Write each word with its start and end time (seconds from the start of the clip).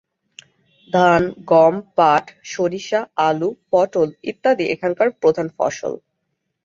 ধান, 0.89 1.21
গম, 1.45 1.75
পাট, 1.97 2.23
সরিষা, 2.45 3.01
আলু, 3.27 3.49
পটল 3.71 4.09
ইত্যাদি 4.31 4.65
এখানকার 4.73 5.07
প্রধান 5.21 5.47
ফসল। 5.57 5.93